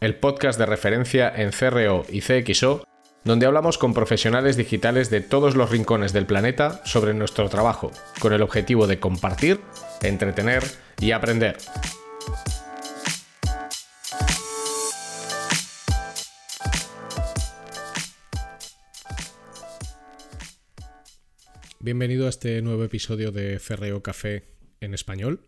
[0.00, 2.84] el podcast de referencia en CRO y CXO,
[3.22, 8.32] donde hablamos con profesionales digitales de todos los rincones del planeta sobre nuestro trabajo, con
[8.32, 9.60] el objetivo de compartir,
[10.00, 10.62] entretener
[11.00, 11.58] y aprender.
[21.78, 24.44] Bienvenido a este nuevo episodio de CRO Café
[24.80, 25.46] en español.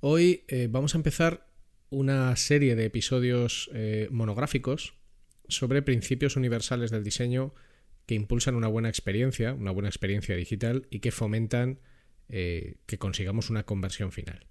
[0.00, 1.51] Hoy eh, vamos a empezar
[1.92, 4.94] una serie de episodios eh, monográficos
[5.46, 7.54] sobre principios universales del diseño
[8.06, 11.80] que impulsan una buena experiencia, una buena experiencia digital y que fomentan
[12.30, 14.46] eh, que consigamos una conversión final.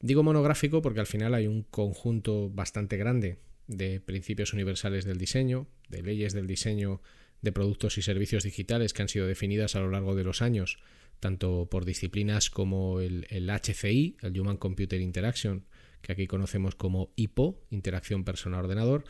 [0.00, 5.66] Digo monográfico porque al final hay un conjunto bastante grande de principios universales del diseño,
[5.88, 7.00] de leyes del diseño
[7.40, 10.78] de productos y servicios digitales que han sido definidas a lo largo de los años,
[11.20, 15.64] tanto por disciplinas como el, el HCI, el Human Computer Interaction,
[16.00, 19.04] que aquí conocemos como IPO, interacción persona-ordenador,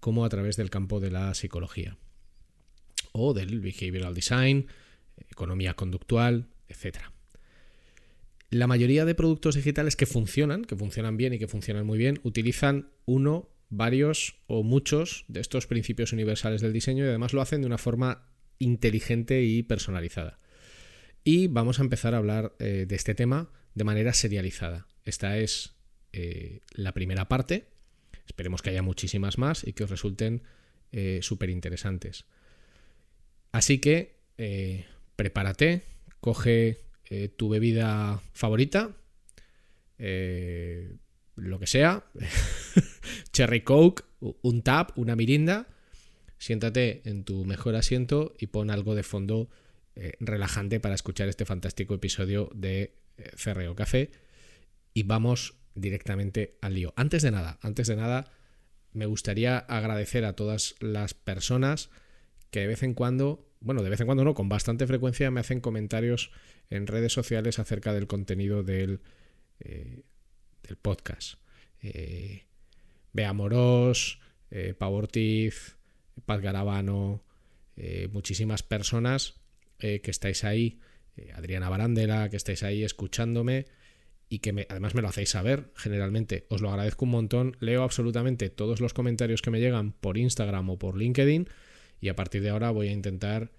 [0.00, 1.96] como a través del campo de la psicología
[3.12, 4.66] o del behavioral design,
[5.30, 6.98] economía conductual, etc.
[8.50, 12.20] La mayoría de productos digitales que funcionan, que funcionan bien y que funcionan muy bien,
[12.22, 17.60] utilizan uno, varios o muchos de estos principios universales del diseño y además lo hacen
[17.60, 18.26] de una forma
[18.58, 20.38] inteligente y personalizada.
[21.24, 24.86] Y vamos a empezar a hablar eh, de este tema de manera serializada.
[25.04, 25.74] Esta es
[26.12, 27.66] eh, la primera parte.
[28.26, 30.42] Esperemos que haya muchísimas más y que os resulten
[30.92, 32.24] eh, súper interesantes.
[33.52, 35.82] Así que eh, prepárate,
[36.20, 36.80] coge
[37.38, 38.94] tu bebida favorita,
[39.96, 42.04] lo que sea,
[43.32, 45.68] cherry coke, un tap, una mirinda,
[46.36, 49.48] siéntate en tu mejor asiento y pon algo de fondo
[50.20, 52.92] relajante para escuchar este fantástico episodio de
[53.36, 54.10] Ferreo Café
[54.92, 56.92] y vamos directamente al lío.
[56.96, 58.30] Antes de nada, antes de nada,
[58.92, 61.90] me gustaría agradecer a todas las personas
[62.50, 65.40] que de vez en cuando, bueno, de vez en cuando no, con bastante frecuencia me
[65.40, 66.30] hacen comentarios
[66.70, 69.00] en redes sociales acerca del contenido del,
[69.60, 70.02] eh,
[70.82, 71.34] podcast.
[71.80, 72.44] Eh,
[73.12, 74.20] Bea Moros,
[74.50, 75.76] eh, Pau Ortiz,
[76.26, 77.24] Paz Garabano,
[77.76, 79.34] eh, muchísimas personas
[79.78, 80.80] que estáis ahí,
[81.34, 83.66] Adriana Barandela, que estáis ahí escuchándome
[84.28, 86.46] y que además me lo hacéis saber generalmente.
[86.48, 87.56] Os lo agradezco un montón.
[87.60, 91.48] Leo absolutamente todos los comentarios que me llegan por Instagram o por LinkedIn
[92.00, 93.50] y a partir de ahora voy a intentar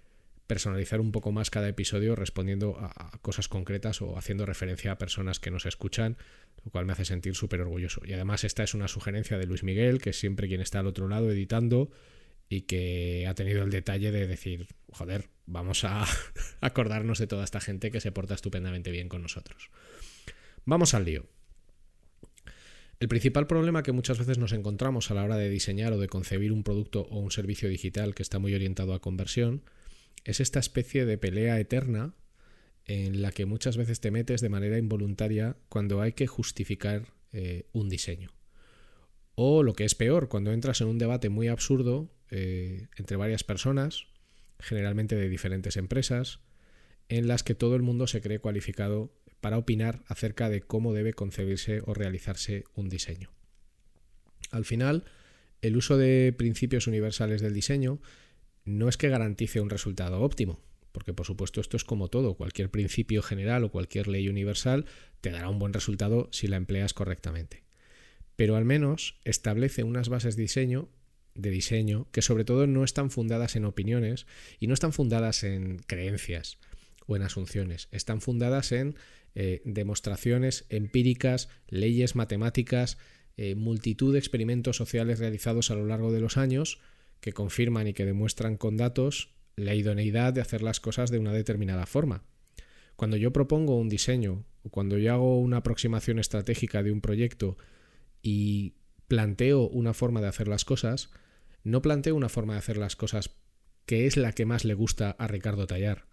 [0.50, 5.40] personalizar un poco más cada episodio respondiendo a, cosas concretas o haciendo referencia a personas
[5.40, 6.18] que nos escuchan,
[6.66, 8.01] lo cual me hace sentir súper orgulloso.
[8.03, 10.88] Y además esta es una sugerencia de Luis Miguel, que es siempre quien está al
[10.88, 11.91] otro lado editando
[12.50, 16.03] y que ha tenido el detalle de decir, joder, vamos a
[16.62, 19.69] acordarnos de toda esta gente que se porta estupendamente bien con nosotros.
[20.66, 21.25] Vamos al lío.
[23.00, 26.09] El principal problema que muchas veces nos encontramos a la hora de diseñar o de
[26.09, 29.64] concebir un producto o un servicio digital que está muy orientado a conversión
[30.25, 32.14] es esta especie de pelea eterna
[32.86, 37.68] en la que muchas veces te metes de manera involuntaria cuando hay que justificar eh,
[37.72, 38.31] un diseño.
[39.36, 43.46] O lo que es peor, cuando entras en un debate muy absurdo eh, entre varias
[43.46, 44.08] personas,
[44.59, 46.40] generalmente de diferentes empresas,
[47.08, 51.13] en las que todo el mundo se cree cualificado para opinar acerca de cómo debe
[51.13, 53.31] concebirse o realizarse un diseño.
[54.51, 55.05] Al final,
[55.61, 58.01] el uso de principios universales del diseño
[58.66, 60.59] no es que garantice un resultado óptimo,
[60.91, 64.85] porque por supuesto esto es como todo, cualquier principio general o cualquier ley universal
[65.22, 67.63] te dará un buen resultado si la empleas correctamente.
[68.35, 70.89] Pero al menos establece unas bases de diseño
[71.35, 74.25] de diseño que sobre todo no están fundadas en opiniones
[74.59, 76.57] y no están fundadas en creencias
[77.15, 78.95] en asunciones, están fundadas en
[79.35, 82.97] eh, demostraciones empíricas, leyes matemáticas,
[83.38, 86.79] eh, multitud de experimentos sociales realizados a lo largo de los años
[87.21, 91.33] que confirman y que demuestran con datos la idoneidad de hacer las cosas de una
[91.33, 92.23] determinada forma.
[92.95, 97.57] Cuando yo propongo un diseño o cuando yo hago una aproximación estratégica de un proyecto
[98.21, 98.73] y
[99.07, 101.09] planteo una forma de hacer las cosas,
[101.63, 103.31] no planteo una forma de hacer las cosas
[103.85, 106.08] que es la que más le gusta a Ricardo Tallar.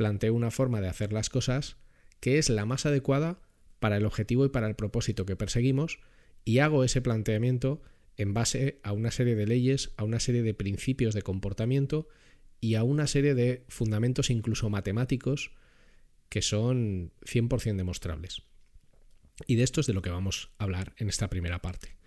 [0.00, 1.76] Planteo una forma de hacer las cosas
[2.20, 3.38] que es la más adecuada
[3.80, 5.98] para el objetivo y para el propósito que perseguimos
[6.42, 7.82] y hago ese planteamiento
[8.16, 12.08] en base a una serie de leyes, a una serie de principios de comportamiento
[12.62, 15.50] y a una serie de fundamentos incluso matemáticos
[16.30, 18.40] que son 100% demostrables.
[19.46, 21.98] Y de esto es de lo que vamos a hablar en esta primera parte.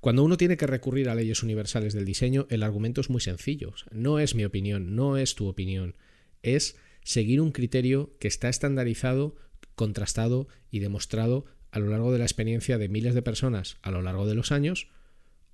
[0.00, 3.72] Cuando uno tiene que recurrir a leyes universales del diseño, el argumento es muy sencillo.
[3.92, 5.96] no es mi opinión, no es tu opinión.
[6.42, 9.36] Es seguir un criterio que está estandarizado,
[9.74, 14.02] contrastado y demostrado a lo largo de la experiencia de miles de personas a lo
[14.02, 14.88] largo de los años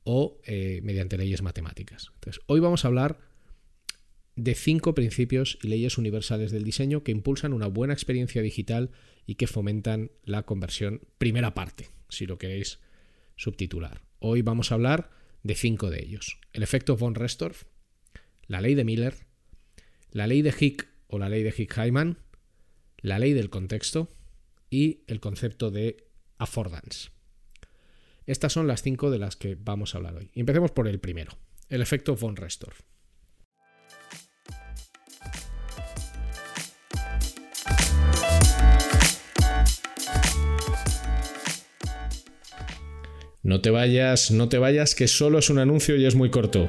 [0.04, 2.12] o eh, mediante leyes matemáticas.
[2.46, 3.18] Hoy vamos a hablar
[4.36, 8.90] de cinco principios y leyes universales del diseño que impulsan una buena experiencia digital
[9.26, 12.78] y que fomentan la conversión primera parte, si lo queréis
[13.36, 14.02] subtitular.
[14.18, 15.10] Hoy vamos a hablar
[15.42, 16.38] de cinco de ellos.
[16.52, 17.64] El efecto von Restorff,
[18.46, 19.14] la ley de Miller,
[20.10, 22.18] la ley de Hick o la ley de Hick-Hyman,
[22.98, 24.14] la ley del contexto
[24.70, 26.08] y el concepto de
[26.38, 27.10] affordance.
[28.26, 30.30] Estas son las cinco de las que vamos a hablar hoy.
[30.34, 31.32] empecemos por el primero,
[31.68, 32.80] el efecto von Restorff.
[43.46, 46.68] No te vayas, no te vayas, que solo es un anuncio y es muy corto.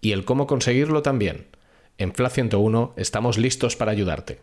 [0.00, 1.46] y el cómo conseguirlo también.
[1.98, 4.40] En FLA 101 estamos listos para ayudarte.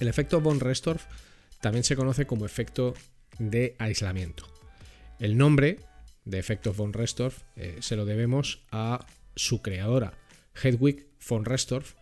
[0.00, 1.06] El efecto von Restorff
[1.60, 2.94] también se conoce como efecto
[3.38, 4.44] de aislamiento.
[5.18, 5.80] El nombre
[6.24, 10.12] de efecto von Restorff eh, se lo debemos a su creadora,
[10.62, 11.94] Hedwig von Restorff,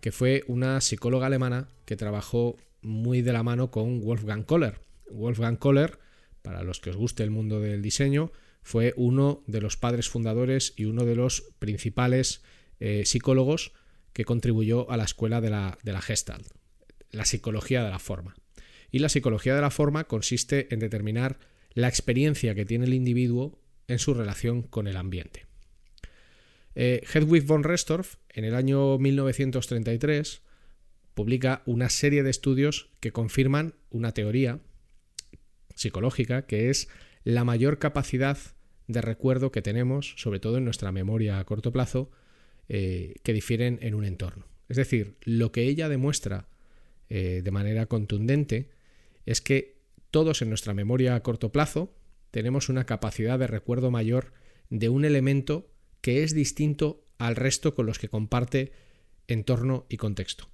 [0.00, 4.80] que fue una psicóloga alemana que trabajó muy de la mano con Wolfgang Kohler.
[5.10, 5.98] Wolfgang Kohler,
[6.42, 8.32] para los que os guste el mundo del diseño,
[8.62, 12.42] fue uno de los padres fundadores y uno de los principales
[12.80, 13.72] eh, psicólogos
[14.12, 16.46] que contribuyó a la escuela de la, de la Gestalt,
[17.10, 18.34] la psicología de la forma.
[18.90, 21.38] Y la psicología de la forma consiste en determinar
[21.74, 25.45] la experiencia que tiene el individuo en su relación con el ambiente.
[26.78, 30.42] Eh, Hedwig von Restorff, en el año 1933,
[31.14, 34.60] publica una serie de estudios que confirman una teoría
[35.74, 36.88] psicológica que es
[37.24, 38.36] la mayor capacidad
[38.88, 42.10] de recuerdo que tenemos, sobre todo en nuestra memoria a corto plazo,
[42.68, 44.46] eh, que difieren en un entorno.
[44.68, 46.46] Es decir, lo que ella demuestra
[47.08, 48.68] eh, de manera contundente
[49.24, 49.78] es que
[50.10, 51.96] todos en nuestra memoria a corto plazo
[52.30, 54.34] tenemos una capacidad de recuerdo mayor
[54.68, 55.70] de un elemento
[56.06, 58.70] que es distinto al resto con los que comparte
[59.26, 60.48] entorno y contexto.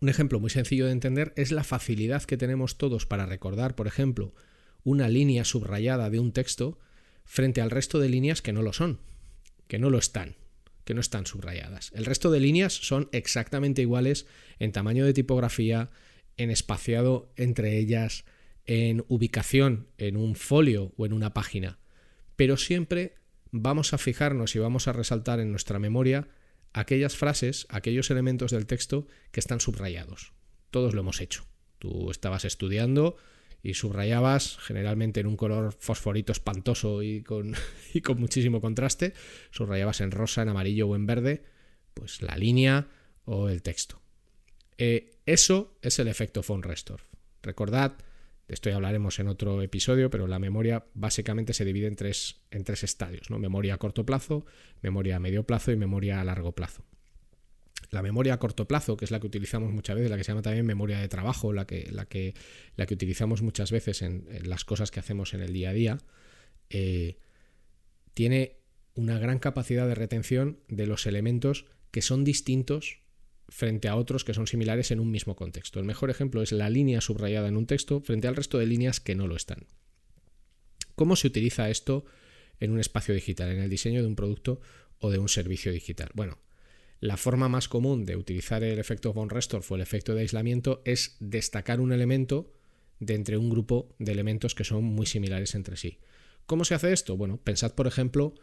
[0.00, 3.86] Un ejemplo muy sencillo de entender es la facilidad que tenemos todos para recordar, por
[3.86, 4.34] ejemplo,
[4.82, 6.80] una línea subrayada de un texto
[7.24, 8.98] frente al resto de líneas que no lo son,
[9.68, 10.34] que no lo están
[10.84, 11.92] que no están subrayadas.
[11.94, 14.26] El resto de líneas son exactamente iguales
[14.58, 15.90] en tamaño de tipografía,
[16.36, 18.24] en espaciado entre ellas,
[18.66, 21.78] en ubicación en un folio o en una página.
[22.34, 23.17] Pero siempre
[23.50, 26.28] vamos a fijarnos y vamos a resaltar en nuestra memoria
[26.72, 30.32] aquellas frases, aquellos elementos del texto que están subrayados.
[30.70, 31.46] Todos lo hemos hecho.
[31.78, 33.16] Tú estabas estudiando
[33.62, 37.54] y subrayabas generalmente en un color fosforito espantoso y con,
[37.94, 39.14] y con muchísimo contraste,
[39.50, 41.42] subrayabas en rosa, en amarillo o en verde,
[41.94, 42.88] pues la línea
[43.24, 44.00] o el texto.
[44.76, 47.02] Eh, eso es el efecto von Restorff.
[47.42, 47.94] Recordad,
[48.48, 52.64] esto ya hablaremos en otro episodio, pero la memoria básicamente se divide en tres, en
[52.64, 53.38] tres estadios, ¿no?
[53.38, 54.46] Memoria a corto plazo,
[54.80, 56.82] memoria a medio plazo y memoria a largo plazo.
[57.90, 60.32] La memoria a corto plazo, que es la que utilizamos muchas veces, la que se
[60.32, 62.34] llama también memoria de trabajo, la que, la que,
[62.76, 65.98] la que utilizamos muchas veces en, las cosas que hacemos en el día a día,
[66.70, 67.18] eh,
[68.14, 68.56] tiene
[68.94, 73.00] una gran capacidad de retención de los elementos que son distintos
[73.48, 75.80] frente a otros que son similares en un mismo contexto.
[75.80, 79.00] El mejor ejemplo es la línea subrayada en un texto frente al resto de líneas
[79.00, 79.66] que no lo están.
[80.94, 82.04] ¿Cómo se utiliza esto
[82.60, 84.60] en un espacio digital, en el diseño de un producto
[84.98, 86.10] o de un servicio digital?
[86.14, 86.38] Bueno,
[87.00, 90.82] la forma más común de utilizar el efecto von Restorff o el efecto de aislamiento
[90.84, 92.52] es destacar un elemento
[92.98, 96.00] de entre un grupo de elementos que son muy similares entre sí.
[96.46, 97.16] ¿Cómo se hace esto?
[97.16, 98.34] Bueno, pensad por ejemplo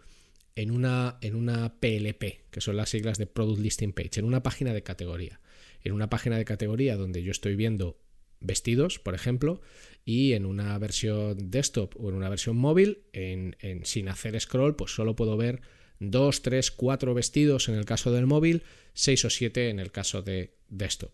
[0.55, 4.41] en una, en una PLP, que son las siglas de Product Listing Page, en una
[4.41, 5.41] página de categoría.
[5.83, 7.99] En una página de categoría donde yo estoy viendo
[8.39, 9.61] vestidos, por ejemplo,
[10.05, 14.95] y en una versión desktop o en una versión móvil, en, sin hacer scroll, pues
[14.95, 15.61] solo puedo ver
[15.99, 20.21] dos, tres, cuatro vestidos en el caso del móvil, seis o siete en el caso
[20.21, 21.11] de desktop.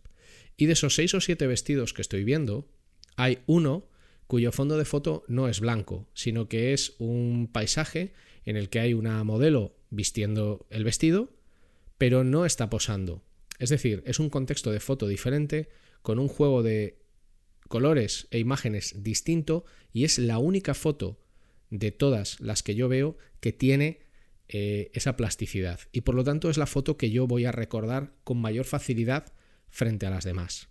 [0.56, 2.70] Y de esos seis o siete vestidos que estoy viendo,
[3.16, 3.90] hay uno
[4.28, 8.14] cuyo fondo de foto no es blanco, sino que es un paisaje
[8.46, 11.30] en el que hay una modelo vistiendo el vestido,
[11.98, 13.24] pero no está posando.
[13.60, 15.70] Es decir, es un contexto de foto diferente,
[16.02, 16.98] con un juego de
[17.68, 21.20] colores e imágenes distinto, y es la única foto
[21.70, 24.00] de todas las que yo veo que tiene
[24.48, 25.80] eh, esa plasticidad.
[25.92, 29.32] Y por lo tanto es la foto que yo voy a recordar con mayor facilidad
[29.70, 30.71] frente a las demás.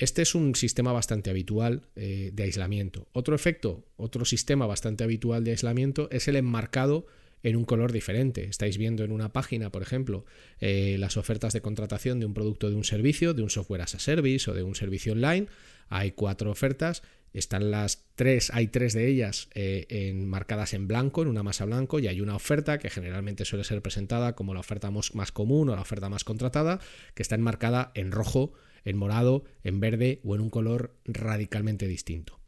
[0.00, 3.06] Este es un sistema bastante habitual eh, de aislamiento.
[3.12, 7.06] Otro efecto, otro sistema bastante habitual de aislamiento es el enmarcado
[7.42, 8.44] en un color diferente.
[8.44, 10.24] Estáis viendo en una página, por ejemplo,
[10.58, 13.94] eh, las ofertas de contratación de un producto de un servicio, de un software as
[13.94, 15.48] a service o de un servicio online.
[15.90, 17.02] Hay cuatro ofertas.
[17.32, 22.00] Están las tres, hay tres de ellas eh, enmarcadas en blanco, en una masa blanco,
[22.00, 25.76] y hay una oferta que generalmente suele ser presentada como la oferta más común o
[25.76, 26.80] la oferta más contratada,
[27.14, 28.52] que está enmarcada en rojo
[28.84, 32.38] en morado, en verde o en un color radicalmente distinto.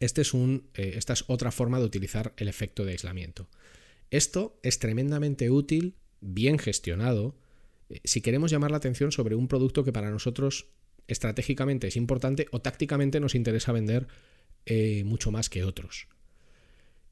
[0.00, 3.48] Este es un, eh, esta es otra forma de utilizar el efecto de aislamiento.
[4.10, 7.36] Esto es tremendamente útil, bien gestionado,
[7.88, 10.68] eh, si queremos llamar la atención sobre un producto que para nosotros
[11.08, 14.06] estratégicamente es importante o tácticamente nos interesa vender
[14.66, 16.08] eh, mucho más que otros.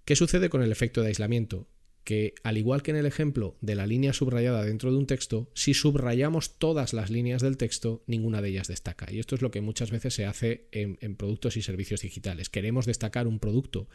[0.05, 1.69] ¿Qué sucede con el efecto de aislamiento?
[2.05, 5.51] que, al igual que en el ejemplo de la línea subrayada dentro de un texto,
[5.55, 9.07] si subrayamos todas las líneas del texto, ninguna de ellas destaca.
[9.13, 12.49] Y esto es lo que muchas veces se hace en, productos y servicios digitales.
[12.49, 13.89] Queremos destacar un producto,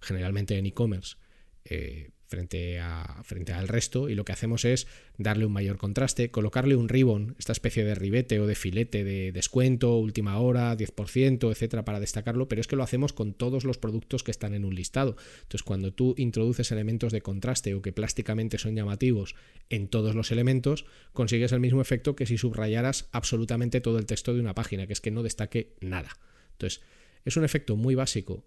[0.00, 1.16] generalmente en e-commerce,
[1.64, 4.86] eh, frente, a, frente al resto y lo que hacemos es
[5.18, 9.32] darle un mayor contraste, colocarle un ribbon, esta especie de ribete o de filete de
[9.32, 13.78] descuento, última hora, 10%, etcétera, para destacarlo, pero es que lo hacemos con todos los
[13.78, 15.16] productos que están en un listado.
[15.42, 19.34] Entonces, cuando tú introduces elementos de contraste o que plásticamente son llamativos
[19.68, 24.34] en todos los elementos, consigues el mismo efecto que si subrayaras absolutamente todo el texto
[24.34, 26.16] de una página, que es que no destaque nada.
[26.52, 26.80] Entonces,
[27.24, 28.44] es un efecto muy básico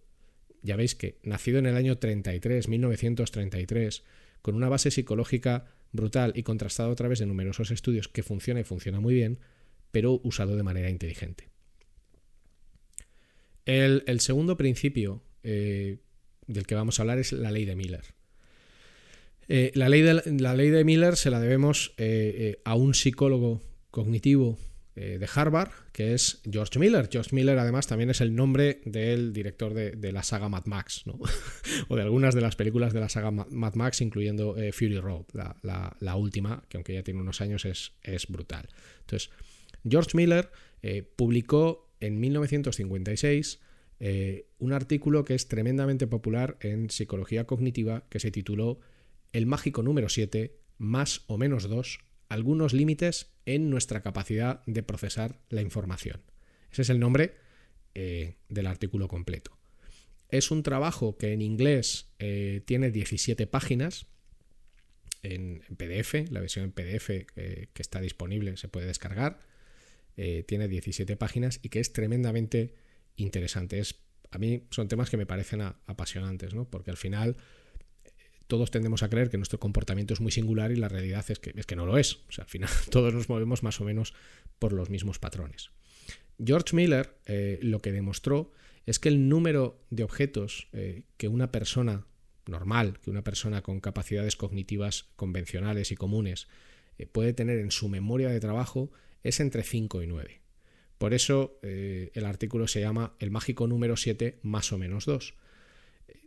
[0.64, 4.04] ya veis que nacido en el año 33, 1933,
[4.42, 8.64] con una base psicológica brutal y contrastado a través de numerosos estudios que funciona y
[8.64, 9.40] funciona muy bien,
[9.92, 11.50] pero usado de manera inteligente.
[13.66, 16.00] El, segundo principio eh,
[16.48, 18.04] del que vamos a hablar es la ley de Miller.
[19.48, 23.62] Eh, la, ley de, la, ley de, Miller se la debemos eh, a un psicólogo
[23.92, 24.58] cognitivo
[24.96, 27.10] eh, de Harvard, que es George Miller.
[27.12, 31.04] George Miller además también es el nombre del director de, la saga Mad Max,
[31.88, 35.26] o de algunas de las películas de la saga Mad Max, incluyendo eh, Fury Road,
[35.34, 38.70] la, última, que aunque ya tiene unos años es, es brutal.
[39.00, 39.32] Entonces,
[39.90, 40.52] George Miller
[40.84, 43.62] eh, publicó en 1956
[44.60, 48.82] un artículo que es tremendamente popular en psicología cognitiva que se tituló
[49.32, 52.00] El mágico número 7, más o menos 2,
[52.34, 56.22] algunos límites en nuestra capacidad de procesar la información.
[56.72, 57.36] Ese es el nombre
[57.94, 59.56] eh, del artículo completo.
[60.30, 64.08] Es un trabajo que en inglés eh, tiene 17 páginas
[65.22, 69.40] en, PDF, la versión en PDF eh, que está disponible se puede descargar.
[70.16, 72.74] tiene 17 páginas y que es tremendamente
[73.16, 73.78] interesante.
[73.78, 73.96] Es,
[74.32, 76.68] a mí son temas que me parecen apasionantes, ¿no?
[76.68, 77.38] porque al final
[78.48, 81.54] todos tendemos a creer que nuestro comportamiento es muy singular y la realidad es que,
[81.56, 82.16] es que no lo es.
[82.28, 84.14] O sea, al final todos nos movemos más o menos
[84.60, 85.72] por los mismos patrones.
[86.44, 88.52] George Miller eh, lo que demostró
[88.86, 92.06] es que el número de objetos eh, que una persona
[92.46, 96.48] normal, que una persona con capacidades cognitivas convencionales y comunes
[96.98, 98.92] eh, puede tener en su memoria de trabajo
[99.24, 100.42] es entre 5 y 9.
[100.98, 105.34] Por eso el artículo se llama El mágico número 7 más o menos 2.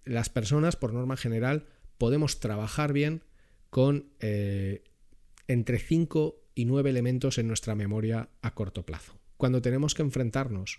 [0.05, 1.67] Las personas, por norma general,
[1.99, 3.23] podemos trabajar bien
[3.71, 4.85] con eh,
[5.49, 9.19] entre 5 y 9 elementos en nuestra memoria a corto plazo.
[9.37, 10.79] Cuando tenemos que enfrentarnos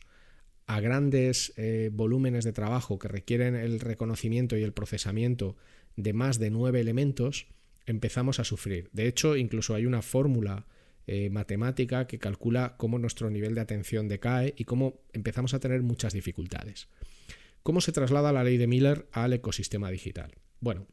[0.65, 5.55] a grandes eh, volúmenes de trabajo que requieren el reconocimiento y el procesamiento
[5.95, 7.47] de más de 9 elementos,
[7.85, 8.89] empezamos a sufrir.
[8.91, 10.67] De hecho, incluso hay una fórmula
[11.07, 15.81] eh, matemática que calcula cómo nuestro nivel de atención decae y cómo empezamos a tener
[15.81, 16.89] muchas dificultades.
[17.63, 20.35] ¿Cómo se traslada la ley de Miller al ecosistema digital?
[20.59, 20.85] Bueno,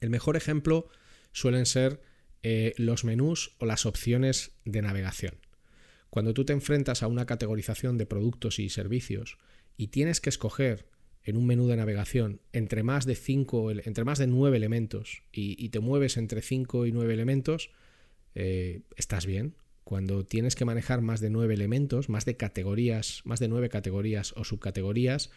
[0.00, 0.88] el mejor ejemplo
[1.32, 2.00] suelen ser
[2.42, 5.34] eh, los menús o las opciones de navegación.
[6.10, 9.38] Cuando tú te enfrentas a una categorización de productos y servicios
[9.76, 10.86] y tienes que escoger
[11.24, 15.68] en un menú de navegación entre más de cinco, entre más de nueve elementos y,
[15.70, 17.70] te mueves entre cinco y nueve elementos,
[18.34, 19.56] eh, estás bien.
[19.82, 24.32] Cuando tienes que manejar más de nueve elementos, más de categorías, más de nueve categorías
[24.36, 25.30] o subcategorías,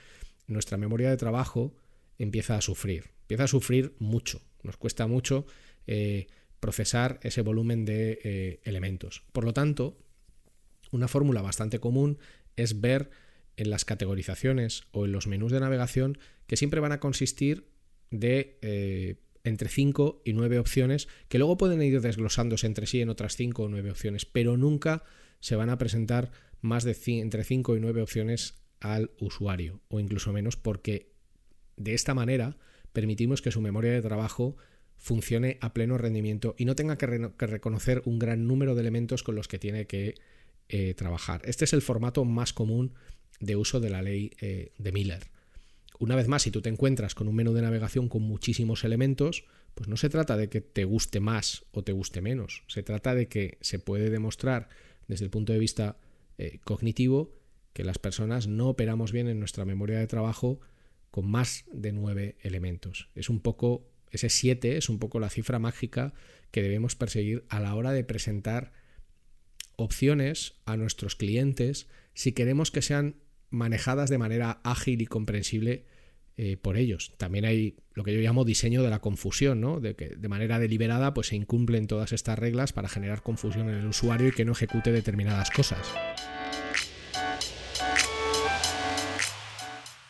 [0.47, 1.75] nuestra memoria de trabajo
[2.19, 3.11] empieza a sufrir.
[3.21, 4.41] Empieza a sufrir mucho.
[4.61, 5.45] Nos cuesta mucho
[5.87, 6.27] eh,
[6.59, 9.23] procesar ese volumen de eh, elementos.
[9.31, 9.97] Por lo tanto,
[10.91, 12.19] una fórmula bastante común
[12.55, 13.09] es ver
[13.57, 17.69] en las categorizaciones o en los menús de navegación que siempre van a consistir
[18.11, 23.09] de eh, entre 5 y 9 opciones que luego pueden ir desglosándose entre sí en
[23.09, 25.03] otras 5 o 9 opciones, pero nunca
[25.39, 30.33] se van a presentar más de entre 5 y 9 opciones al usuario o incluso
[30.33, 31.13] menos porque
[31.79, 32.57] de esta manera
[32.93, 34.55] permitimos que su memoria de trabajo
[34.97, 37.07] funcione a pleno rendimiento y no tenga que,
[37.47, 40.15] reconocer un gran número de elementos con los que tiene que
[40.67, 41.41] eh, trabajar.
[41.45, 42.93] Este es el formato más común
[43.39, 45.31] de uso de la ley eh, de Miller.
[45.99, 49.45] Una vez más, si tú te encuentras con un menú de navegación con muchísimos elementos,
[49.73, 53.15] pues no se trata de que te guste más o te guste menos, se trata
[53.15, 54.69] de que se puede demostrar
[55.07, 55.97] desde el punto de vista
[56.37, 57.33] eh, cognitivo
[57.73, 60.59] que las personas no operamos bien en nuestra memoria de trabajo
[61.11, 63.09] con más de nueve elementos.
[63.15, 66.13] Es un poco, ese siete es un poco la cifra mágica
[66.51, 68.71] que debemos perseguir a la hora de presentar
[69.75, 73.15] opciones a nuestros clientes si queremos que sean
[73.49, 75.85] manejadas de manera ágil y comprensible
[76.37, 77.13] eh, por ellos.
[77.17, 79.79] También hay lo que yo llamo diseño de la confusión, ¿no?
[79.79, 83.75] De que de manera deliberada pues, se incumplen todas estas reglas para generar confusión en
[83.75, 85.85] el usuario y que no ejecute determinadas cosas.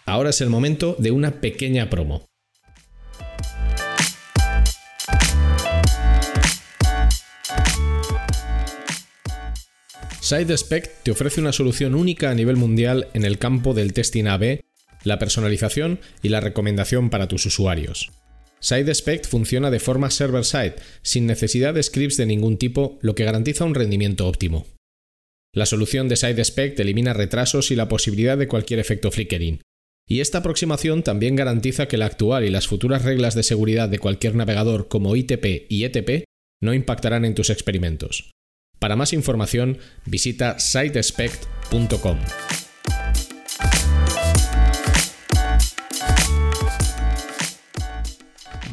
[0.10, 2.26] Ahora es el momento de una pequeña promo.
[10.20, 14.62] SideSpec te ofrece una solución única a nivel mundial en el campo del testing AB,
[15.04, 18.10] la personalización y la recomendación para tus usuarios.
[18.62, 23.64] SideSpec funciona de forma server-side, sin necesidad de scripts de ningún tipo, lo que garantiza
[23.64, 24.66] un rendimiento óptimo.
[25.54, 29.62] La solución de SideSpec elimina retrasos y la posibilidad de cualquier efecto flickering.
[30.12, 34.00] Y esta aproximación también garantiza que la actual y las futuras reglas de seguridad de
[34.00, 36.24] cualquier navegador como ITP y ETP
[36.62, 38.32] no impactarán en tus experimentos.
[38.80, 42.18] Para más información, visita sitespect.com.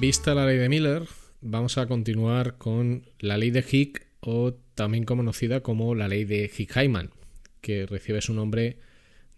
[0.00, 1.02] Vista la ley de Miller,
[1.42, 6.50] vamos a continuar con la ley de Hick o también conocida como la ley de
[6.50, 7.10] Hick-Hyman,
[7.60, 8.78] que recibe su nombre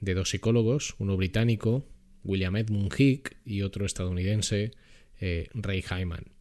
[0.00, 1.88] de dos psicólogos, uno británico,
[2.24, 4.72] William Edmund Hick, y otro estadounidense,
[5.20, 6.38] eh, Ray Hyman.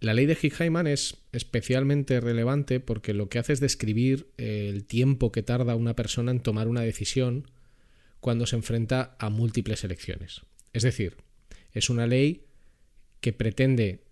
[0.00, 5.30] La ley de Hick-Hyman es especialmente relevante porque lo que hace es describir el tiempo
[5.30, 7.50] que tarda una persona en tomar una decisión
[8.20, 10.42] cuando se enfrenta a múltiples elecciones.
[10.72, 11.18] Es decir,
[11.72, 12.46] es una ley
[13.20, 14.04] que pretende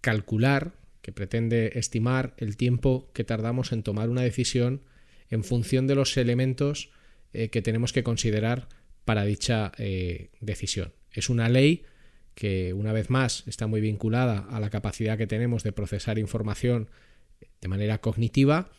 [0.00, 4.82] calcular, que pretende estimar el tiempo que tardamos en tomar una decisión
[5.30, 6.90] en función de los elementos
[7.32, 8.68] eh, que tenemos que considerar
[9.04, 10.92] para dicha eh, decisión.
[11.10, 11.84] Es una ley
[12.34, 16.88] que una vez más está muy vinculada a la capacidad que tenemos de procesar información
[17.60, 18.70] de manera cognitiva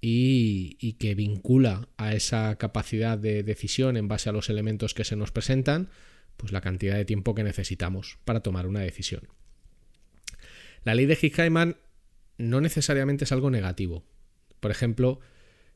[0.00, 5.16] y, que vincula a esa capacidad de decisión en base a los elementos que se
[5.16, 5.90] nos presentan,
[6.36, 9.28] pues la cantidad de tiempo que necesitamos para tomar una decisión.
[10.84, 11.76] La ley de Hickman
[12.36, 14.04] no necesariamente es algo negativo.
[14.58, 15.20] Por ejemplo,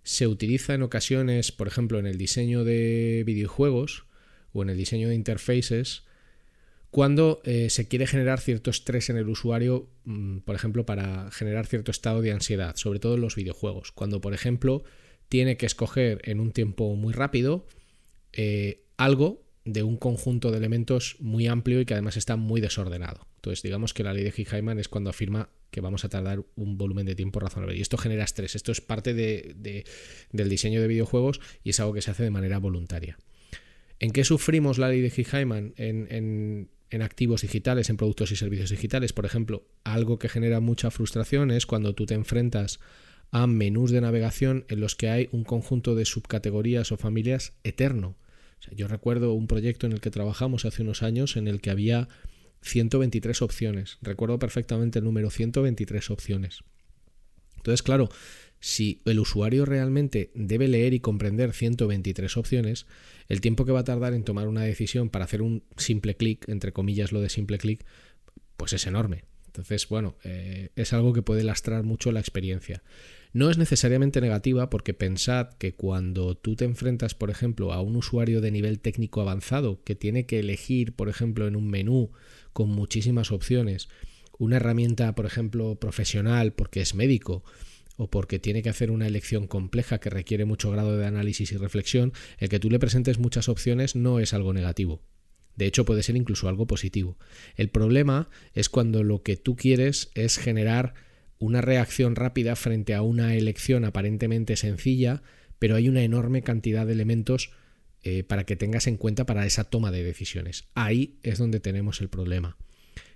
[0.07, 4.05] se utiliza en ocasiones, por ejemplo, en el diseño de videojuegos
[4.53, 6.05] o en el diseño de interfaces
[6.93, 11.67] cuando eh, se quiere generar cierto estrés en el usuario, mm, por ejemplo, para generar
[11.67, 13.91] cierto estado de ansiedad, sobre todo en los videojuegos.
[13.91, 14.85] Cuando, por ejemplo,
[15.29, 17.67] tiene que escoger en un tiempo muy rápido
[18.33, 23.27] eh, algo de un conjunto de elementos muy amplio y que además está muy desordenado.
[23.39, 26.79] Entonces, digamos que la ley de Hickman es cuando afirma que vamos a tardar un
[26.79, 27.77] volumen de tiempo razonable.
[27.77, 28.55] Y esto genera estrés.
[28.55, 32.59] Esto es parte del diseño de videojuegos y es algo que se hace de manera
[32.59, 33.19] voluntaria.
[33.99, 35.75] ¿En qué sufrimos la ley de Hickman?
[35.77, 39.13] en, en activos digitales, en productos y servicios digitales.
[39.13, 42.81] Por ejemplo, algo que genera mucha frustración es cuando tú te enfrentas
[43.31, 48.17] a menús de navegación en los que hay un conjunto de subcategorías o familias eterno.
[48.73, 52.09] yo recuerdo un proyecto en el que trabajamos hace unos años en el que había
[52.67, 53.99] 123 opciones.
[54.03, 56.61] Recuerdo perfectamente el número 123 opciones.
[57.57, 58.09] Entonces, claro,
[58.61, 62.87] si el usuario realmente debe leer y comprender 123 opciones,
[63.29, 66.49] el tiempo que va a tardar en tomar una decisión para hacer un simple clic,
[66.49, 67.85] entre comillas lo de simple clic,
[68.57, 69.25] pues es enorme.
[69.47, 72.83] Entonces, bueno, eh, es algo que puede lastrar mucho la experiencia.
[73.37, 77.95] No es necesariamente negativa porque pensad que cuando tú te enfrentas, por ejemplo, a un
[77.97, 82.13] usuario de nivel técnico avanzado que tiene que elegir, por ejemplo, en un menú
[82.55, 83.91] con muchísimas opciones,
[84.39, 87.45] una herramienta, por ejemplo, profesional porque es médico,
[87.99, 91.59] o porque tiene que hacer una elección compleja que requiere mucho grado de análisis y
[91.59, 95.03] reflexión, el que tú le presentes muchas opciones no es algo negativo.
[95.57, 97.19] De hecho, puede ser incluso algo positivo.
[97.55, 100.95] El problema es cuando lo que tú quieres es generar
[101.39, 105.23] una reacción rápida frente a una elección aparentemente sencilla,
[105.59, 107.51] pero hay una enorme cantidad de elementos
[108.03, 110.69] eh, para que tengas en cuenta para esa toma de decisiones.
[110.75, 112.57] Ahí es donde tenemos el problema.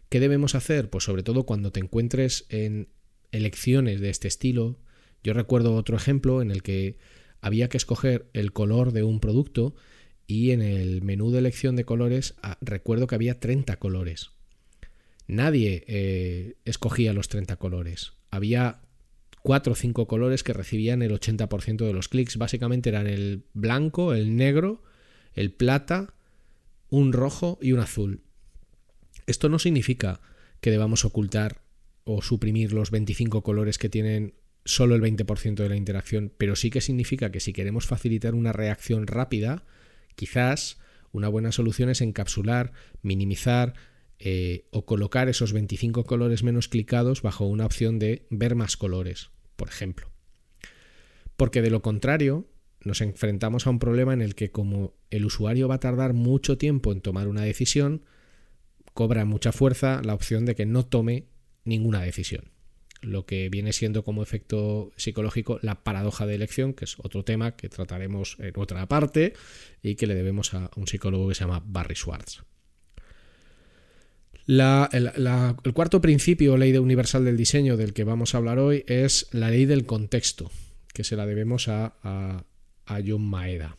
[0.09, 0.91] ¿Qué debemos hacer?
[0.91, 2.89] Pues sobre todo cuando te encuentres en
[3.31, 4.79] elecciones de este estilo.
[5.23, 6.99] Yo recuerdo otro ejemplo en el que
[7.41, 9.75] había que escoger el color de un producto
[10.27, 14.33] y en el menú de elección de colores ah, recuerdo que había 30 colores.
[15.31, 18.12] Nadie eh, escogía los 30 colores.
[18.31, 18.81] Había
[19.43, 22.37] 4 o 5 colores que recibían el 80% de los clics.
[22.37, 24.83] Básicamente eran el blanco, el negro,
[25.35, 26.14] el plata,
[26.88, 28.23] un rojo y un azul.
[29.27, 30.21] Esto no significa
[30.61, 31.62] que debamos ocultar
[32.05, 36.71] o suprimir los 25 colores que tienen solo el 20% de la interacción, pero sí
[36.71, 39.64] que significa que si queremos facilitar una reacción rápida,
[40.16, 40.79] quizás
[41.12, 43.75] una buena solución es encapsular, minimizar
[44.23, 49.31] eh, o colocar esos 25 colores menos clicados bajo una opción de ver más colores,
[49.57, 50.11] por ejemplo.
[51.39, 52.47] Porque de lo contrario,
[52.85, 56.59] nos enfrentamos a un problema en el que como el usuario va a tardar mucho
[56.59, 58.05] tiempo en tomar una decisión,
[58.93, 61.25] cobra mucha fuerza la opción de que no tome
[61.65, 62.51] ninguna decisión.
[63.01, 67.57] Lo que viene siendo como efecto psicológico la paradoja de elección, que es otro tema
[67.57, 69.33] que trataremos en otra parte
[69.83, 72.43] y que le debemos a un psicólogo que se llama Barry Schwartz.
[74.51, 79.51] El, cuarto principio, ley universal del diseño del que vamos a hablar hoy, es la
[79.51, 80.51] ley del contexto,
[80.93, 82.45] que se la debemos a, a,
[83.07, 83.77] John Maeda.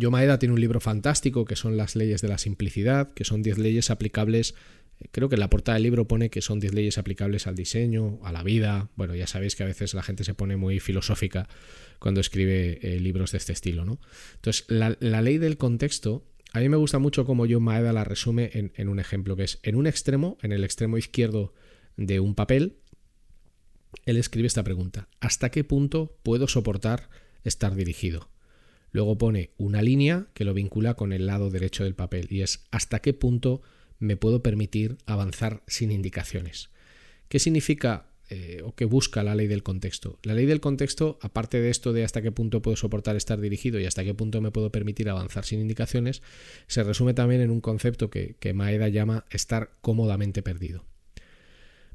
[0.00, 3.42] John Maeda tiene un libro fantástico que son las leyes de la simplicidad, que son
[3.42, 4.54] 10 leyes aplicables
[5.12, 8.18] Creo que en la portada del libro pone que son 10 leyes aplicables al diseño,
[8.24, 8.90] a la vida.
[8.96, 11.48] Bueno, ya sabéis que a veces la gente se pone muy filosófica
[12.00, 14.00] cuando escribe eh, libros de este estilo, ¿no?
[14.36, 18.50] Entonces, la, ley del contexto, a mí me gusta mucho cómo John Maeda la resume
[18.54, 21.54] en, en un ejemplo, que es en un extremo, en el extremo izquierdo
[21.96, 22.78] de un papel,
[24.06, 25.08] él escribe esta pregunta.
[25.20, 27.10] ¿Hasta qué punto puedo soportar
[27.44, 28.30] estar dirigido?
[28.90, 32.66] Luego pone una línea que lo vincula con el lado derecho del papel y es
[32.70, 33.62] hasta qué punto
[33.98, 36.70] me puedo permitir avanzar sin indicaciones.
[37.28, 40.18] ¿Qué significa eh, o qué busca la ley del contexto?
[40.22, 43.80] La ley del contexto, aparte de esto de hasta qué punto puedo soportar estar dirigido
[43.80, 46.22] y hasta qué punto me puedo permitir avanzar sin indicaciones,
[46.66, 50.84] se resume también en un concepto que, que Maeda llama estar cómodamente perdido.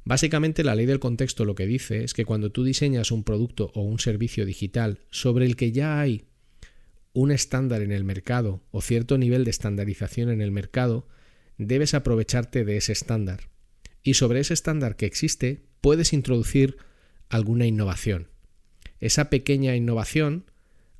[0.06, 3.72] Básicamente la ley del contexto lo que dice es que cuando tú diseñas un producto
[3.74, 6.26] o un servicio digital sobre el que ya hay
[7.13, 11.08] un estándar en el mercado o cierto nivel de estandarización en el mercado,
[11.58, 13.53] debes aprovecharte de ese estándar.
[14.04, 16.78] Y sobre ese estándar que existe, puedes introducir
[17.30, 18.28] alguna innovación.
[19.00, 20.46] Esa pequeña innovación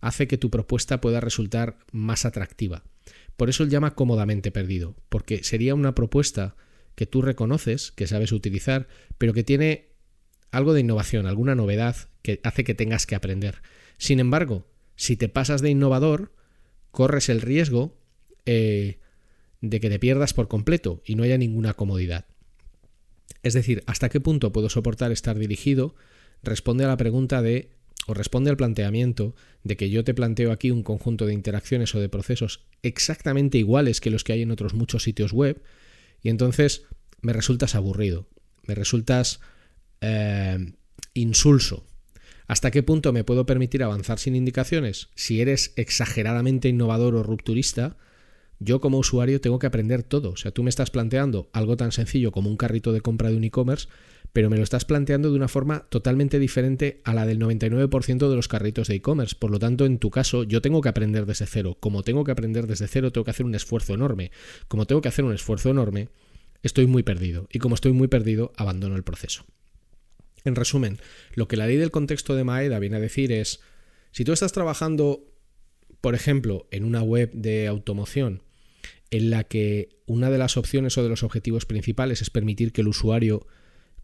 [0.02, 2.84] hace que tu propuesta pueda resultar más atractiva.
[3.38, 6.56] Por eso él llama cómodamente perdido, porque sería una propuesta
[6.96, 8.88] que tú reconoces, que sabes utilizar,
[9.18, 9.90] pero que tiene
[10.52, 13.62] algo de innovación, alguna novedad que hace que tengas que aprender.
[13.98, 16.34] Sin embargo, si te pasas de innovador,
[16.92, 17.98] corres el riesgo
[18.46, 19.00] eh,
[19.62, 22.26] de que te pierdas por completo y no haya ninguna comodidad.
[23.42, 25.96] Es decir, ¿hasta qué punto puedo soportar estar dirigido?
[26.44, 27.72] Responde a la pregunta de,
[28.08, 32.00] o responde al planteamiento de que yo te planteo aquí un conjunto de interacciones o
[32.00, 35.62] de procesos exactamente iguales que los que hay en otros muchos sitios web,
[36.22, 36.84] y entonces
[37.22, 38.28] me resultas aburrido,
[38.68, 39.40] me resultas
[40.02, 40.74] eh,
[41.14, 41.86] insulso.
[42.48, 45.10] ¿Hasta qué punto me puedo permitir avanzar sin indicaciones?
[45.16, 47.98] Si eres exageradamente innovador o rupturista,
[48.64, 50.32] yo como usuario tengo que aprender todo.
[50.32, 53.38] O sea, tú me estás planteando algo tan sencillo como un carrito de compra de
[53.38, 53.88] un e-commerce,
[54.34, 58.36] pero me lo estás planteando de una forma totalmente diferente a la del 99% de
[58.36, 59.36] los carritos de e-commerce.
[59.38, 61.78] Por lo tanto, en tu caso, yo tengo que aprender desde cero.
[61.80, 64.32] Como tengo que aprender desde cero, tengo que hacer un esfuerzo enorme.
[64.68, 66.10] Como tengo que hacer un esfuerzo enorme,
[66.64, 67.48] estoy muy perdido.
[67.52, 69.46] Y como estoy muy perdido, abandono el proceso.
[70.46, 70.98] En resumen,
[71.36, 73.62] lo que la ley del contexto de Maeda viene a decir es,
[74.12, 75.32] si tú estás trabajando,
[76.02, 78.42] por ejemplo, en una web de automoción,
[79.14, 82.82] en la que una de las opciones o de los objetivos principales es permitir que
[82.82, 83.46] el usuario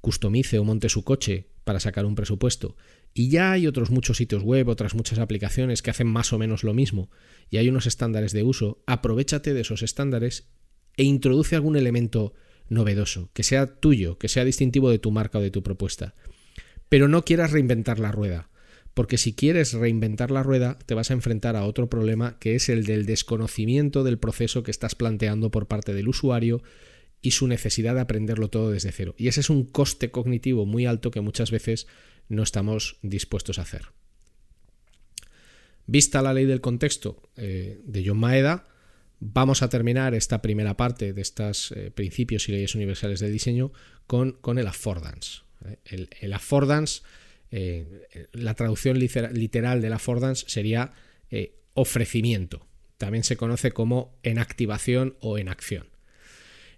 [0.01, 2.77] customice o monte su coche para sacar un presupuesto.
[3.15, 6.63] Y ya hay otros muchos sitios web, otras muchas aplicaciones que hacen más o menos
[6.63, 7.09] lo mismo
[7.49, 10.47] y hay unos estándares de uso, aprovechate de esos estándares
[10.95, 12.35] e introduce algún elemento
[12.67, 16.13] novedoso, que sea tuyo, que sea distintivo de tu marca o de tu propuesta.
[16.87, 18.48] pero no quieras reinventar la rueda.
[18.99, 22.67] Porque si quieres reinventar la rueda, te vas a enfrentar a otro problema que es
[22.67, 26.61] el del desconocimiento del proceso que estás planteando por parte del usuario
[27.21, 29.15] y su necesidad de aprenderlo todo desde cero.
[29.17, 31.87] Y ese es un coste cognitivo muy alto que muchas veces
[32.27, 33.83] no estamos dispuestos a hacer.
[35.87, 38.67] Vista la ley del contexto eh, de John Maeda,
[39.21, 43.71] vamos a terminar esta primera parte de estos eh, principios y leyes universales del diseño
[44.07, 45.43] con, con el affordance.
[45.63, 46.09] ¿eh?
[46.19, 47.01] El, affordance,
[47.51, 50.91] la traducción literal del affordance sería
[51.73, 52.67] ofrecimiento.
[52.97, 55.87] También se conoce como en activación o en acción.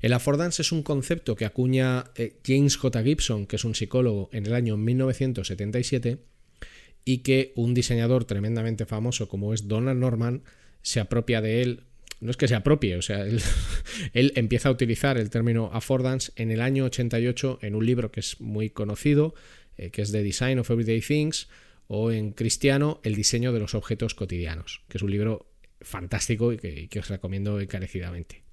[0.02, 2.06] El affordance es un concepto que acuña
[2.46, 3.04] James J.
[3.04, 6.20] Gibson, que es un psicólogo, en el año 1977
[7.06, 10.44] y que un diseñador tremendamente famoso como es Donald Norman
[10.82, 11.84] se apropia de él.
[12.20, 13.42] No es que se apropie, o sea, él,
[14.36, 18.40] empieza a utilizar el término affordance en el año 88 en un libro que es
[18.40, 19.34] muy conocido,
[19.78, 21.48] eh, que es The Design of Everyday Things,
[21.88, 26.58] o en cristiano, El diseño de los objetos cotidianos, que es un libro fantástico y
[26.58, 28.44] que, os recomiendo encarecidamente.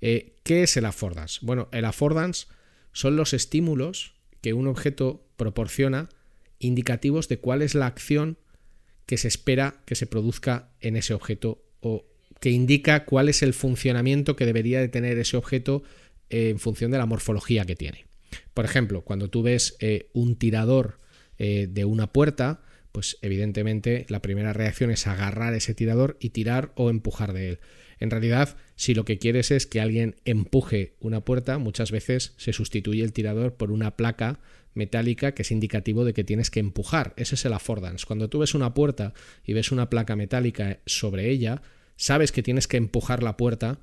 [0.00, 1.38] Eh, ¿Qué es el affordance?
[1.42, 2.46] Bueno, el affordance
[2.92, 6.08] son los estímulos que un objeto proporciona
[6.58, 8.38] indicativos de cuál es la acción
[9.06, 12.06] que se espera que se produzca en ese objeto o
[12.40, 15.82] que indica cuál es el funcionamiento que debería de tener ese objeto
[16.28, 18.06] en función de la morfología que tiene.
[18.54, 20.98] Por ejemplo, cuando tú ves eh, un tirador
[21.38, 22.60] eh, de una puerta,
[22.92, 27.58] pues evidentemente la primera reacción es agarrar ese tirador y tirar o empujar de él.
[27.98, 32.52] En realidad, si lo que quieres es que alguien empuje una puerta, muchas veces se
[32.52, 34.40] sustituye el tirador por una placa
[34.74, 37.14] metálica que es indicativo de que tienes que empujar.
[37.16, 38.04] Ese es el affordance.
[38.06, 41.62] Cuando tú ves una puerta y ves una placa metálica sobre ella,
[41.96, 43.78] sabes que tienes que empujar la puerta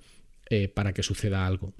[0.49, 1.73] eh, para que suceda algo.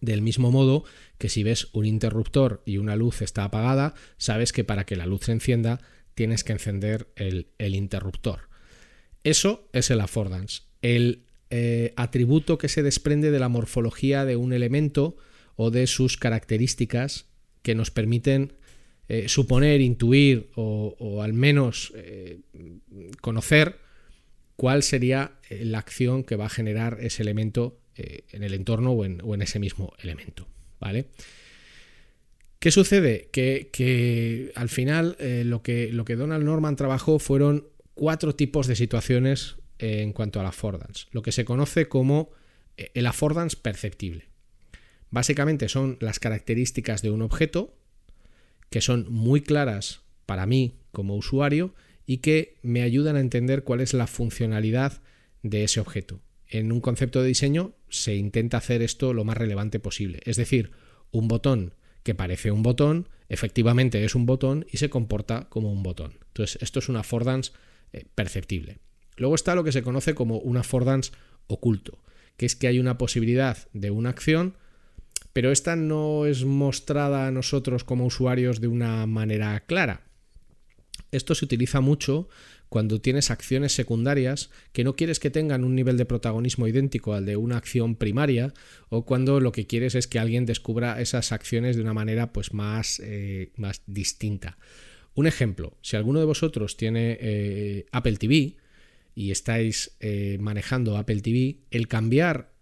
[0.00, 0.84] Del mismo modo
[1.18, 5.06] que si ves un interruptor y una luz está apagada, sabes que para que la
[5.06, 5.80] luz se encienda
[6.14, 8.48] tienes que encender el, interruptor.
[9.24, 14.52] Eso es el affordance, el eh, atributo que se desprende de la morfología de un
[14.52, 15.16] elemento
[15.56, 17.26] o de sus características
[17.62, 18.52] que nos permiten
[19.08, 22.40] eh, suponer, intuir o, al menos eh,
[23.20, 23.78] conocer
[24.56, 29.42] cuál sería la acción que va a generar ese elemento en el entorno o en,
[29.42, 30.46] ese mismo elemento.
[30.80, 31.06] ¿Vale?
[32.58, 33.28] ¿Qué sucede?
[33.32, 39.56] Que, al final lo, que, lo que Donald Norman trabajó fueron cuatro tipos de situaciones
[39.78, 41.06] en cuanto al affordance.
[41.12, 42.30] Lo que se conoce como
[42.76, 44.28] el affordance perceptible.
[45.10, 47.76] Básicamente son las características de un objeto
[48.70, 51.74] que son muy claras para mí como usuario
[52.06, 55.00] y que me ayudan a entender cuál es la funcionalidad
[55.42, 56.20] de ese objeto.
[56.48, 60.20] En un concepto de diseño se intenta hacer esto lo más relevante posible.
[60.24, 60.72] Es decir,
[61.10, 65.82] un botón que parece un botón, efectivamente es un botón y se comporta como un
[65.82, 66.18] botón.
[66.28, 67.52] Entonces, esto es un affordance
[67.92, 68.78] eh, perceptible.
[69.16, 71.12] Luego está lo que se conoce como un affordance
[71.46, 72.02] oculto,
[72.36, 74.56] que es que hay una posibilidad de una acción
[75.34, 80.02] pero esta no es mostrada a nosotros como usuarios de una manera clara.
[81.10, 82.28] Esto se utiliza mucho
[82.68, 87.26] cuando tienes acciones secundarias que no quieres que tengan un nivel de protagonismo idéntico al
[87.26, 88.52] de una acción primaria
[88.88, 92.52] o cuando lo que quieres es que alguien descubra esas acciones de una manera pues
[92.52, 94.58] más, eh, más distinta.
[95.14, 98.56] Un ejemplo, si alguno de vosotros tiene eh, Apple TV
[99.14, 102.52] y estáis eh, manejando Apple TV, el cambiar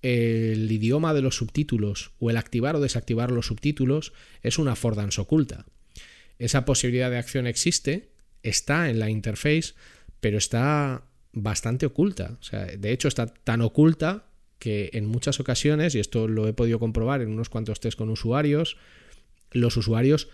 [0.00, 5.20] el idioma de los subtítulos o el activar o desactivar los subtítulos es una affordance
[5.20, 5.66] oculta.
[6.38, 8.10] Esa posibilidad de acción existe,
[8.48, 9.74] está en la interface,
[10.20, 12.36] pero está bastante oculta.
[12.40, 14.26] O sea, de hecho, está tan oculta
[14.58, 18.08] que en muchas ocasiones, y esto lo he podido comprobar en unos cuantos test con
[18.08, 18.76] usuarios,
[19.52, 20.28] los usuarios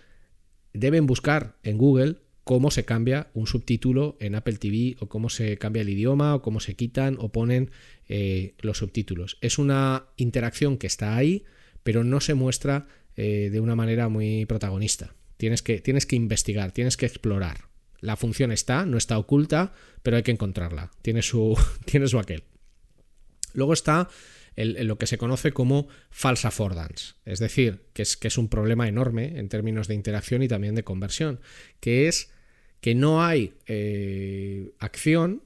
[0.73, 5.57] deben buscar en Google cómo se cambia un subtítulo en Apple TV o cómo se
[5.57, 7.71] cambia el idioma o cómo se quitan o ponen
[8.07, 9.37] eh, los subtítulos.
[9.41, 11.43] Es una interacción que está ahí,
[11.83, 15.15] pero no se muestra eh, de una manera muy protagonista.
[15.37, 17.64] Tienes que, tienes que investigar, tienes que explorar.
[18.05, 20.91] La función está, no está oculta, pero hay que encontrarla.
[21.01, 22.43] Tiene su, tiene su aquel.
[23.53, 24.09] Luego está
[24.55, 28.87] lo que se conoce como false affordance, es decir, que es, que es un problema
[28.87, 31.41] enorme en términos de interacción y también de conversión,
[31.81, 32.31] que es
[32.79, 35.43] que no hay eh, acción,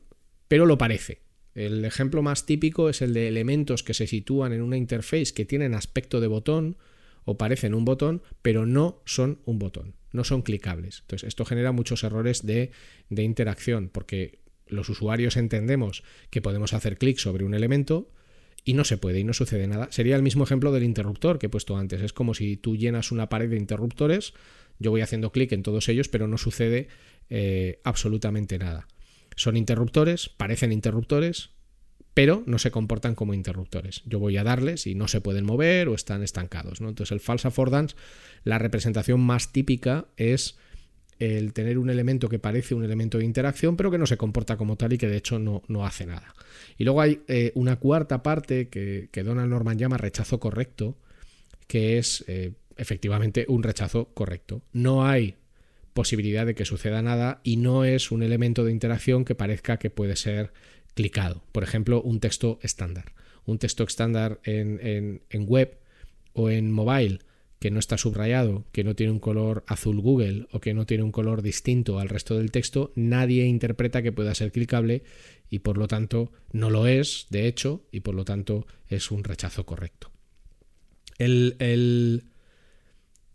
[0.47, 1.21] pero lo parece.
[1.55, 5.45] El ejemplo más típico es el de elementos que se sitúan en una interface que
[5.45, 6.77] tienen aspecto de botón
[7.25, 10.99] o parecen un botón, pero no son un botón, no son clicables.
[11.01, 12.71] Entonces, esto genera muchos errores de,
[13.09, 18.11] de interacción, porque los usuarios entendemos que podemos hacer clic sobre un elemento
[18.63, 19.87] y no se puede y no sucede nada.
[19.91, 22.01] Sería el mismo ejemplo del interruptor que he puesto antes.
[22.01, 24.33] Es como si tú llenas una pared de interruptores,
[24.79, 26.87] yo voy haciendo clic en todos ellos, pero no sucede
[27.29, 28.87] eh, absolutamente nada.
[29.35, 31.51] Son interruptores, parecen interruptores,
[32.19, 34.03] pero no se comportan como interruptores.
[34.05, 36.81] Yo voy a darles y no se pueden mover o están estancados.
[36.81, 36.89] ¿no?
[36.89, 37.95] Entonces el false affordance,
[38.43, 40.57] la representación más típica es
[41.19, 44.57] el tener un elemento que parece un elemento de interacción, pero que no se comporta
[44.57, 46.35] como tal y que de hecho no, no hace nada.
[46.77, 50.97] Y luego hay eh, una cuarta parte que, Donald Norman llama rechazo correcto,
[51.67, 54.61] que es eh, efectivamente un rechazo correcto.
[54.73, 55.35] No hay
[55.93, 59.89] posibilidad de que suceda nada y no es un elemento de interacción que parezca que
[59.89, 60.51] puede ser
[60.93, 61.43] clicado.
[61.51, 63.13] Por ejemplo, un texto estándar.
[63.45, 65.79] Un texto estándar en, en web
[66.33, 67.19] o en mobile
[67.59, 71.03] que no está subrayado, que no tiene un color azul Google o que no tiene
[71.03, 75.03] un color distinto al resto del texto, nadie interpreta que pueda ser clicable
[75.49, 79.25] y por lo tanto no lo es, de hecho, y por lo tanto es un
[79.25, 80.09] rechazo correcto.
[81.17, 82.23] El,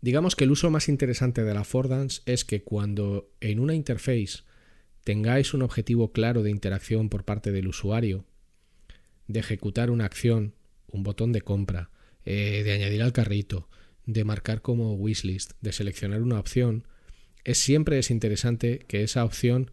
[0.01, 4.39] digamos que el uso más interesante de la affordance es que cuando en una interface
[5.05, 8.25] tengáis un objetivo claro de interacción por parte del usuario,
[9.27, 10.55] de ejecutar una acción,
[10.87, 11.91] un botón de compra,
[12.25, 13.69] eh, de añadir al carrito,
[14.07, 16.87] de marcar como wishlist, de seleccionar una opción,
[17.43, 19.69] es siempre es interesante que esa opción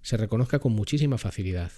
[0.00, 1.72] se reconozca con muchísima facilidad,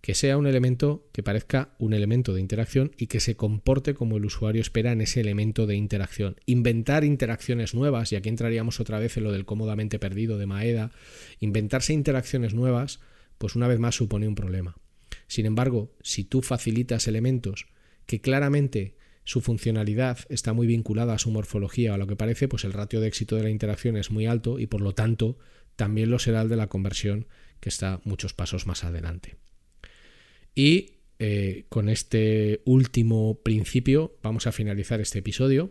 [0.00, 4.16] que sea un elemento que parezca un elemento de interacción y que se comporte como
[4.16, 6.36] el usuario espera en ese elemento de interacción.
[6.46, 10.90] Inventar interacciones nuevas, y aquí entraríamos otra vez en lo del cómodamente perdido de Maeda,
[11.38, 13.00] inventarse interacciones nuevas,
[13.36, 14.76] pues una vez más supone un problema.
[15.26, 17.66] Sin embargo, si tú facilitas elementos
[18.06, 22.48] que claramente su funcionalidad está muy vinculada a su morfología o a lo que parece,
[22.48, 25.38] pues el ratio de éxito de la interacción es muy alto y por lo tanto
[25.76, 27.26] también lo será el de la conversión
[27.60, 29.36] que está muchos pasos más adelante.
[30.60, 35.70] Y eh, con este último principio vamos a finalizar este episodio.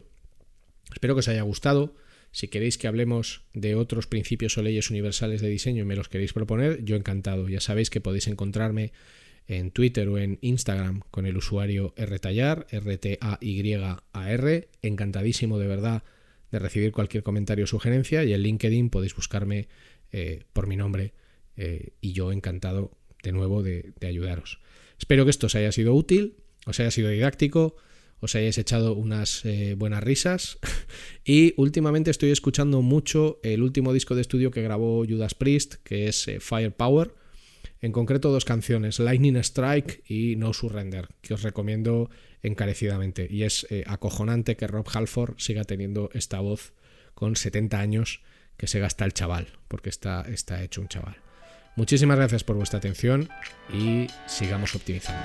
[0.92, 1.94] Espero que os haya gustado.
[2.32, 6.10] Si queréis que hablemos de otros principios o leyes universales de diseño y me los
[6.10, 7.48] queréis proponer, yo encantado.
[7.50, 8.92] Ya sabéis que podéis encontrarme
[9.46, 14.70] en Twitter o en Instagram con el usuario rtallar, R-T-A-Y-A-R.
[14.82, 16.02] Encantadísimo de verdad
[16.50, 19.68] de recibir cualquier comentario o sugerencia y en LinkedIn podéis buscarme
[20.12, 21.14] eh, por mi nombre
[21.58, 24.60] eh, y yo encantado de nuevo de, ayudaros.
[24.98, 27.76] Espero que esto os haya sido útil, os haya sido didáctico,
[28.20, 30.60] os hayáis echado unas eh, buenas risas
[31.24, 36.08] y últimamente estoy escuchando mucho el último disco de estudio que grabó Judas Priest, que
[36.08, 37.14] es Firepower
[37.82, 42.10] en concreto dos canciones, Lightning Strike y No Surrender, que os recomiendo
[42.42, 43.28] encarecidamente.
[43.30, 46.74] Y es eh, acojonante que Rob Halford siga teniendo esta voz
[47.14, 48.22] con 70 años
[48.58, 51.18] que se gasta el chaval, porque está, está hecho un chaval.
[51.76, 53.30] Muchísimas gracias por vuestra atención
[53.74, 55.24] y sigamos optimizando.